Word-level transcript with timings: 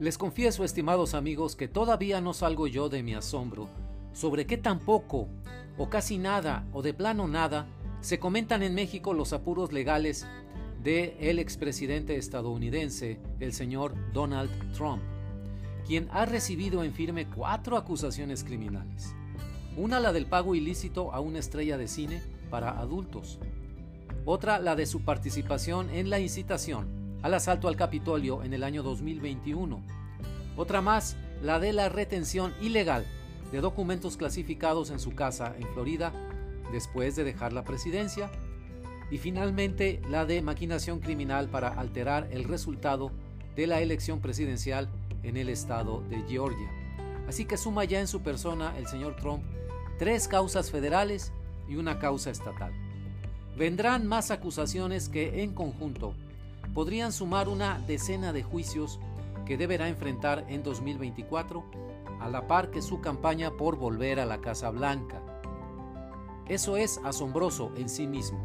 Les 0.00 0.18
confieso, 0.18 0.64
estimados 0.64 1.14
amigos, 1.14 1.54
que 1.54 1.68
todavía 1.68 2.20
no 2.20 2.34
salgo 2.34 2.66
yo 2.66 2.88
de 2.88 3.04
mi 3.04 3.14
asombro 3.14 3.68
sobre 4.12 4.44
qué 4.44 4.56
tan 4.56 4.80
poco, 4.80 5.28
o 5.78 5.88
casi 5.88 6.18
nada, 6.18 6.66
o 6.72 6.82
de 6.82 6.92
plano 6.92 7.28
nada, 7.28 7.66
se 8.00 8.18
comentan 8.18 8.62
en 8.64 8.74
México 8.74 9.14
los 9.14 9.32
apuros 9.32 9.72
legales 9.72 10.26
de 10.82 11.16
el 11.20 11.38
expresidente 11.38 12.16
estadounidense, 12.16 13.20
el 13.38 13.52
señor 13.52 13.94
Donald 14.12 14.50
Trump, 14.72 15.02
quien 15.86 16.08
ha 16.10 16.26
recibido 16.26 16.82
en 16.82 16.92
firme 16.92 17.26
cuatro 17.28 17.76
acusaciones 17.76 18.42
criminales. 18.42 19.14
Una 19.76 20.00
la 20.00 20.12
del 20.12 20.26
pago 20.26 20.56
ilícito 20.56 21.12
a 21.12 21.20
una 21.20 21.38
estrella 21.38 21.78
de 21.78 21.88
cine 21.88 22.20
para 22.50 22.78
adultos. 22.78 23.38
Otra 24.24 24.58
la 24.58 24.74
de 24.74 24.86
su 24.86 25.02
participación 25.02 25.88
en 25.90 26.10
la 26.10 26.18
incitación 26.18 27.03
al 27.24 27.32
asalto 27.32 27.68
al 27.68 27.76
Capitolio 27.76 28.42
en 28.42 28.52
el 28.52 28.62
año 28.62 28.82
2021. 28.82 29.82
Otra 30.58 30.82
más, 30.82 31.16
la 31.42 31.58
de 31.58 31.72
la 31.72 31.88
retención 31.88 32.52
ilegal 32.60 33.06
de 33.50 33.62
documentos 33.62 34.18
clasificados 34.18 34.90
en 34.90 34.98
su 34.98 35.14
casa 35.14 35.54
en 35.58 35.66
Florida 35.72 36.12
después 36.70 37.16
de 37.16 37.24
dejar 37.24 37.54
la 37.54 37.64
presidencia. 37.64 38.30
Y 39.10 39.16
finalmente 39.16 40.02
la 40.10 40.26
de 40.26 40.42
maquinación 40.42 41.00
criminal 41.00 41.48
para 41.48 41.68
alterar 41.68 42.28
el 42.30 42.44
resultado 42.44 43.10
de 43.56 43.68
la 43.68 43.80
elección 43.80 44.20
presidencial 44.20 44.90
en 45.22 45.38
el 45.38 45.48
estado 45.48 46.02
de 46.10 46.22
Georgia. 46.28 46.70
Así 47.26 47.46
que 47.46 47.56
suma 47.56 47.84
ya 47.84 48.00
en 48.00 48.06
su 48.06 48.20
persona 48.20 48.76
el 48.76 48.86
señor 48.86 49.16
Trump 49.16 49.42
tres 49.98 50.28
causas 50.28 50.70
federales 50.70 51.32
y 51.70 51.76
una 51.76 51.98
causa 51.98 52.30
estatal. 52.30 52.74
Vendrán 53.56 54.06
más 54.06 54.30
acusaciones 54.30 55.08
que 55.08 55.42
en 55.42 55.54
conjunto 55.54 56.14
podrían 56.74 57.12
sumar 57.12 57.48
una 57.48 57.78
decena 57.86 58.32
de 58.32 58.42
juicios 58.42 58.98
que 59.46 59.56
deberá 59.56 59.88
enfrentar 59.88 60.44
en 60.48 60.62
2024, 60.62 61.64
a 62.20 62.28
la 62.28 62.46
par 62.46 62.70
que 62.70 62.82
su 62.82 63.00
campaña 63.00 63.52
por 63.52 63.76
volver 63.76 64.18
a 64.18 64.26
la 64.26 64.40
Casa 64.40 64.70
Blanca. 64.70 65.22
Eso 66.48 66.76
es 66.76 67.00
asombroso 67.04 67.70
en 67.76 67.88
sí 67.88 68.06
mismo. 68.06 68.38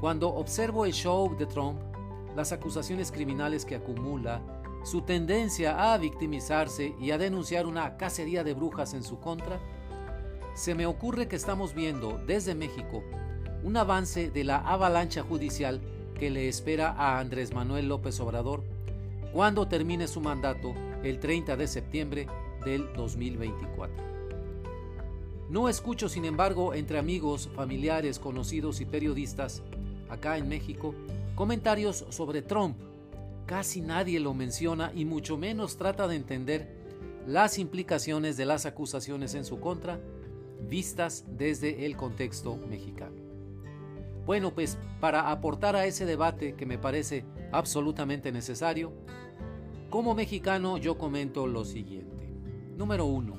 Cuando 0.00 0.34
observo 0.34 0.86
el 0.86 0.92
show 0.92 1.36
de 1.36 1.46
Trump, 1.46 1.80
las 2.34 2.52
acusaciones 2.52 3.12
criminales 3.12 3.64
que 3.64 3.76
acumula, 3.76 4.40
su 4.82 5.02
tendencia 5.02 5.92
a 5.92 5.98
victimizarse 5.98 6.96
y 6.98 7.10
a 7.10 7.18
denunciar 7.18 7.66
una 7.66 7.96
cacería 7.96 8.42
de 8.42 8.54
brujas 8.54 8.94
en 8.94 9.04
su 9.04 9.20
contra, 9.20 9.60
se 10.54 10.74
me 10.74 10.86
ocurre 10.86 11.28
que 11.28 11.36
estamos 11.36 11.74
viendo 11.74 12.20
desde 12.26 12.54
México 12.54 13.02
un 13.62 13.76
avance 13.76 14.30
de 14.30 14.44
la 14.44 14.58
avalancha 14.58 15.22
judicial 15.22 15.80
que 16.22 16.30
le 16.30 16.46
espera 16.46 16.92
a 16.92 17.18
Andrés 17.18 17.52
Manuel 17.52 17.88
López 17.88 18.20
Obrador 18.20 18.62
cuando 19.32 19.66
termine 19.66 20.06
su 20.06 20.20
mandato 20.20 20.72
el 21.02 21.18
30 21.18 21.56
de 21.56 21.66
septiembre 21.66 22.28
del 22.64 22.92
2024. 22.92 23.96
No 25.50 25.68
escucho, 25.68 26.08
sin 26.08 26.24
embargo, 26.24 26.74
entre 26.74 27.00
amigos, 27.00 27.50
familiares, 27.56 28.20
conocidos 28.20 28.80
y 28.80 28.84
periodistas, 28.84 29.64
acá 30.08 30.38
en 30.38 30.48
México, 30.48 30.94
comentarios 31.34 32.06
sobre 32.10 32.40
Trump. 32.40 32.76
Casi 33.46 33.80
nadie 33.80 34.20
lo 34.20 34.32
menciona 34.32 34.92
y 34.94 35.04
mucho 35.04 35.36
menos 35.36 35.76
trata 35.76 36.06
de 36.06 36.14
entender 36.14 36.68
las 37.26 37.58
implicaciones 37.58 38.36
de 38.36 38.46
las 38.46 38.64
acusaciones 38.64 39.34
en 39.34 39.44
su 39.44 39.58
contra 39.58 39.98
vistas 40.70 41.24
desde 41.36 41.84
el 41.84 41.96
contexto 41.96 42.56
mexicano. 42.70 43.31
Bueno, 44.24 44.54
pues 44.54 44.78
para 45.00 45.30
aportar 45.30 45.74
a 45.74 45.86
ese 45.86 46.06
debate 46.06 46.54
que 46.54 46.66
me 46.66 46.78
parece 46.78 47.24
absolutamente 47.50 48.30
necesario, 48.30 48.92
como 49.90 50.14
mexicano 50.14 50.78
yo 50.78 50.96
comento 50.96 51.46
lo 51.46 51.64
siguiente. 51.64 52.32
Número 52.76 53.04
uno, 53.04 53.34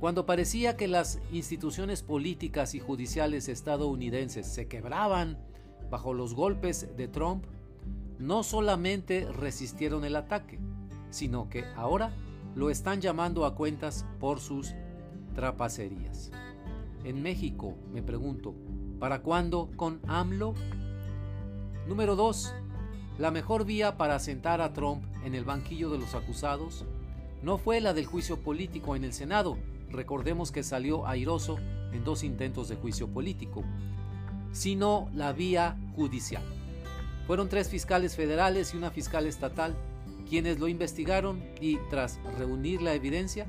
cuando 0.00 0.26
parecía 0.26 0.76
que 0.76 0.88
las 0.88 1.20
instituciones 1.32 2.02
políticas 2.02 2.74
y 2.74 2.80
judiciales 2.80 3.48
estadounidenses 3.48 4.46
se 4.46 4.68
quebraban 4.68 5.38
bajo 5.90 6.12
los 6.12 6.34
golpes 6.34 6.88
de 6.96 7.08
Trump, 7.08 7.44
no 8.18 8.42
solamente 8.42 9.26
resistieron 9.32 10.04
el 10.04 10.16
ataque, 10.16 10.58
sino 11.10 11.48
que 11.48 11.64
ahora 11.76 12.12
lo 12.54 12.70
están 12.70 13.00
llamando 13.00 13.44
a 13.46 13.54
cuentas 13.54 14.04
por 14.18 14.40
sus 14.40 14.74
trapacerías. 15.34 16.30
En 17.04 17.22
México, 17.22 17.74
me 17.92 18.02
pregunto, 18.02 18.54
¿Para 18.98 19.20
cuándo 19.20 19.70
con 19.76 20.00
AMLO? 20.08 20.54
Número 21.86 22.16
2. 22.16 22.52
La 23.18 23.30
mejor 23.30 23.64
vía 23.64 23.96
para 23.96 24.18
sentar 24.18 24.60
a 24.60 24.72
Trump 24.72 25.04
en 25.24 25.36
el 25.36 25.44
banquillo 25.44 25.88
de 25.90 25.98
los 25.98 26.16
acusados 26.16 26.84
no 27.42 27.58
fue 27.58 27.80
la 27.80 27.94
del 27.94 28.06
juicio 28.06 28.38
político 28.38 28.96
en 28.96 29.04
el 29.04 29.12
Senado, 29.12 29.56
recordemos 29.88 30.50
que 30.50 30.64
salió 30.64 31.06
airoso 31.06 31.58
en 31.92 32.02
dos 32.02 32.24
intentos 32.24 32.68
de 32.68 32.74
juicio 32.74 33.06
político, 33.06 33.62
sino 34.50 35.08
la 35.14 35.32
vía 35.32 35.76
judicial. 35.94 36.42
Fueron 37.28 37.48
tres 37.48 37.68
fiscales 37.68 38.16
federales 38.16 38.74
y 38.74 38.78
una 38.78 38.90
fiscal 38.90 39.26
estatal 39.26 39.76
quienes 40.28 40.58
lo 40.58 40.66
investigaron 40.66 41.40
y, 41.60 41.76
tras 41.88 42.18
reunir 42.36 42.82
la 42.82 42.94
evidencia, 42.94 43.46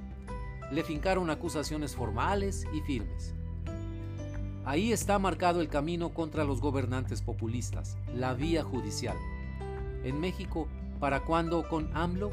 le 0.72 0.84
fincaron 0.84 1.31
acusaciones 1.31 1.96
formales 1.96 2.68
y 2.72 2.81
firmes. 2.81 3.34
Ahí 4.69 4.91
está 4.91 5.18
marcado 5.18 5.62
el 5.62 5.68
camino 5.68 6.13
contra 6.13 6.44
los 6.44 6.62
gobernantes 6.62 7.24
populistas, 7.24 7.97
la 8.16 8.35
vía 8.35 8.63
judicial. 8.63 9.18
En 10.03 10.22
México, 10.22 10.68
¿para 11.00 11.22
cuándo 11.22 11.68
con 11.68 11.90
AMLO? 11.97 12.30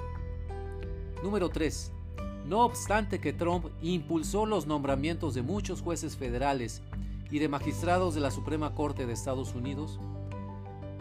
Número 1.22 1.48
3. 1.48 1.92
No 2.44 2.60
obstante 2.66 3.20
que 3.20 3.32
Trump 3.32 3.68
impulsó 3.80 4.44
los 4.44 4.66
nombramientos 4.66 5.32
de 5.32 5.40
muchos 5.40 5.80
jueces 5.80 6.18
federales 6.18 6.82
y 7.30 7.38
de 7.38 7.48
magistrados 7.48 8.14
de 8.14 8.20
la 8.20 8.30
Suprema 8.30 8.74
Corte 8.74 9.06
de 9.06 9.14
Estados 9.14 9.54
Unidos, 9.54 9.98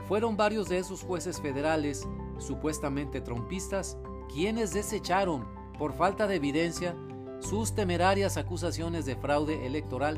fueron 0.08 0.38
varios 0.38 0.70
de 0.70 0.78
esos 0.78 1.02
jueces 1.02 1.42
federales, 1.42 2.08
supuestamente 2.38 3.20
trompistas, 3.20 3.98
quienes 4.34 4.74
desecharon, 4.74 5.44
por 5.78 5.92
falta 5.92 6.28
de 6.28 6.36
evidencia, 6.36 6.96
sus 7.42 7.76
temerarias 7.76 8.38
acusaciones 8.38 9.06
de 9.06 9.18
fraude 9.18 9.66
electoral 9.66 10.18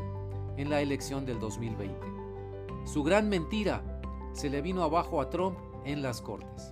en 0.58 0.70
la 0.70 0.82
elección 0.82 1.26
del 1.26 1.40
2020. 1.40 1.96
Su 2.86 3.04
gran 3.04 3.30
mentira 3.30 3.82
se 4.34 4.50
le 4.50 4.62
vino 4.62 4.84
abajo 4.84 5.22
a 5.22 5.30
Trump 5.30 5.58
en 5.86 6.02
las 6.02 6.22
Cortes. 6.22 6.72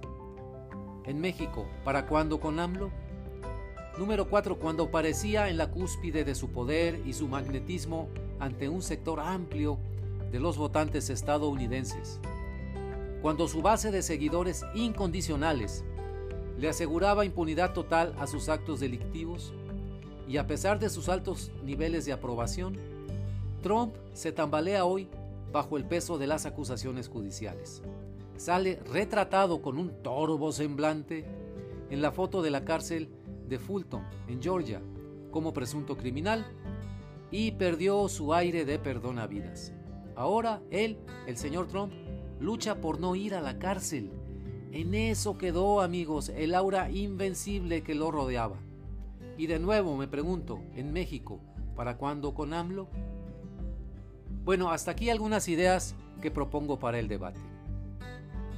En 1.05 1.21
México, 1.21 1.65
¿para 1.83 2.07
cuándo 2.07 2.39
con 2.39 2.59
AMLO? 2.59 2.91
Número 3.97 4.27
4. 4.27 4.57
Cuando 4.57 4.91
parecía 4.91 5.49
en 5.49 5.57
la 5.57 5.71
cúspide 5.71 6.23
de 6.23 6.35
su 6.35 6.49
poder 6.49 7.01
y 7.05 7.13
su 7.13 7.27
magnetismo 7.27 8.09
ante 8.39 8.67
un 8.67 8.81
sector 8.81 9.19
amplio 9.19 9.77
de 10.31 10.39
los 10.39 10.57
votantes 10.57 11.09
estadounidenses. 11.09 12.19
Cuando 13.21 13.47
su 13.47 13.61
base 13.61 13.91
de 13.91 14.01
seguidores 14.01 14.65
incondicionales 14.73 15.85
le 16.57 16.69
aseguraba 16.69 17.25
impunidad 17.25 17.73
total 17.73 18.13
a 18.19 18.27
sus 18.27 18.49
actos 18.49 18.79
delictivos 18.79 19.53
y 20.27 20.37
a 20.37 20.47
pesar 20.47 20.79
de 20.79 20.89
sus 20.89 21.07
altos 21.07 21.51
niveles 21.63 22.05
de 22.05 22.13
aprobación, 22.13 22.77
Trump 23.65 23.95
se 24.13 24.31
tambalea 24.31 24.85
hoy 24.85 25.09
bajo 25.51 25.75
el 25.77 25.85
peso 25.85 26.19
de 26.19 26.27
las 26.27 26.45
acusaciones 26.45 27.09
judiciales. 27.09 27.81
Sale 28.37 28.79
retratado 28.93 29.63
con 29.63 29.79
un 29.79 30.03
torvo 30.03 30.51
semblante 30.51 31.25
en 31.89 31.99
la 31.99 32.11
foto 32.11 32.43
de 32.43 32.51
la 32.51 32.63
cárcel 32.63 33.09
de 33.49 33.57
Fulton, 33.57 34.03
en 34.27 34.39
Georgia, 34.39 34.83
como 35.31 35.51
presunto 35.51 35.97
criminal 35.97 36.45
y 37.31 37.53
perdió 37.53 38.07
su 38.07 38.35
aire 38.35 38.65
de 38.65 38.77
perdonavidas. 38.77 39.73
Ahora 40.15 40.61
él, 40.69 40.99
el 41.25 41.35
señor 41.35 41.65
Trump, 41.65 41.91
lucha 42.39 42.79
por 42.79 42.99
no 42.99 43.15
ir 43.15 43.33
a 43.33 43.41
la 43.41 43.57
cárcel. 43.57 44.11
En 44.73 44.93
eso 44.93 45.39
quedó, 45.39 45.81
amigos, 45.81 46.29
el 46.29 46.53
aura 46.53 46.91
invencible 46.91 47.81
que 47.81 47.95
lo 47.95 48.11
rodeaba. 48.11 48.59
Y 49.39 49.47
de 49.47 49.57
nuevo 49.57 49.97
me 49.97 50.07
pregunto, 50.07 50.61
en 50.75 50.93
México, 50.93 51.39
¿para 51.75 51.97
cuándo 51.97 52.35
con 52.35 52.53
AMLO? 52.53 52.89
Bueno, 54.45 54.69
hasta 54.69 54.91
aquí 54.91 55.09
algunas 55.09 55.47
ideas 55.47 55.95
que 56.21 56.29
propongo 56.29 56.77
para 56.77 56.99
el 56.99 57.07
debate. 57.07 57.39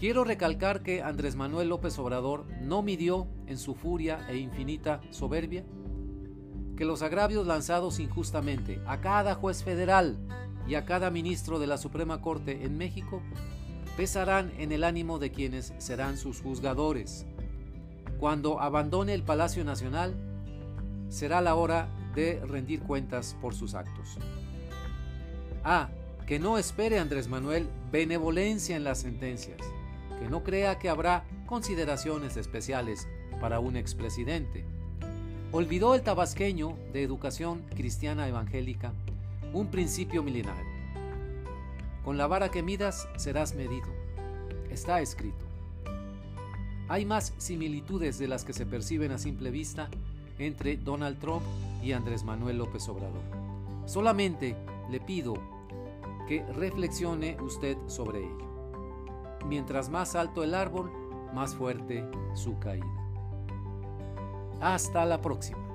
Quiero 0.02 0.26
recalcar 0.26 0.84
que 0.84 1.02
Andrés 1.02 1.38
Manuel 1.38 1.70
López 1.70 1.98
Obrador 1.98 2.46
no 2.62 2.82
midió 2.82 3.26
en 3.48 3.58
su 3.58 3.74
furia 3.74 4.20
e 4.28 4.38
infinita 4.38 5.00
soberbia 5.12 5.64
que 6.76 6.84
los 6.84 7.02
agravios 7.02 7.48
lanzados 7.48 8.00
injustamente 8.00 8.82
a 8.86 9.00
cada 9.00 9.34
juez 9.34 9.64
federal 9.64 10.18
y 10.68 10.76
a 10.76 10.84
cada 10.86 11.10
ministro 11.10 11.58
de 11.58 11.68
la 11.68 11.78
Suprema 11.78 12.22
Corte 12.22 12.66
en 12.66 12.78
México 12.78 13.22
pesarán 13.96 14.52
en 14.60 14.74
el 14.74 14.84
ánimo 14.84 15.20
de 15.20 15.32
quienes 15.32 15.74
serán 15.78 16.18
sus 16.18 16.42
juzgadores. 16.42 17.26
Cuando 18.20 18.60
abandone 18.60 19.14
el 19.14 19.24
Palacio 19.24 19.64
Nacional, 19.64 20.14
será 21.08 21.40
la 21.40 21.56
hora 21.56 21.88
de 22.14 22.42
rendir 22.46 22.82
cuentas 22.82 23.38
por 23.42 23.56
sus 23.56 23.74
actos. 23.74 24.18
A. 25.64 25.90
Que 26.26 26.40
no 26.40 26.58
espere 26.58 27.00
Andrés 27.00 27.30
Manuel 27.30 27.68
benevolencia 27.92 28.76
en 28.76 28.84
las 28.84 29.00
sentencias, 29.00 29.60
que 30.20 30.28
no 30.28 30.44
crea 30.44 30.78
que 30.78 30.90
habrá 30.90 31.24
consideraciones 31.46 32.36
especiales 32.36 33.08
para 33.40 33.60
un 33.60 33.78
expresidente. 33.78 34.66
Olvidó 35.52 35.96
el 35.96 36.02
tabasqueño 36.02 36.78
de 36.92 37.04
educación 37.04 37.64
cristiana 37.76 38.28
evangélica 38.28 38.92
un 39.54 39.68
principio 39.68 40.22
milenario. 40.24 40.66
Con 42.04 42.18
la 42.18 42.28
vara 42.28 42.50
que 42.50 42.64
midas 42.64 43.08
serás 43.16 43.56
medido. 43.56 43.88
Está 44.70 45.02
escrito. 45.02 45.46
Hay 46.90 47.06
más 47.06 47.34
similitudes 47.38 48.18
de 48.18 48.28
las 48.28 48.46
que 48.46 48.54
se 48.54 48.66
perciben 48.66 49.12
a 49.12 49.18
simple 49.18 49.52
vista 49.52 49.90
entre 50.40 50.78
Donald 50.78 51.20
Trump 51.20 51.44
y 51.84 51.92
Andrés 51.92 52.24
Manuel 52.24 52.58
López 52.58 52.88
Obrador. 52.88 53.24
Solamente 53.86 54.56
le 54.90 55.00
pido 55.00 55.34
que 56.28 56.44
reflexione 56.54 57.38
usted 57.42 57.78
sobre 57.88 58.20
ello. 58.20 58.48
Mientras 59.46 59.90
más 59.90 60.16
alto 60.16 60.44
el 60.44 60.54
árbol, 60.54 60.92
más 61.34 61.56
fuerte 61.56 62.06
su 62.34 62.60
caída. 62.60 62.86
Hasta 64.60 65.06
la 65.06 65.22
próxima. 65.22 65.67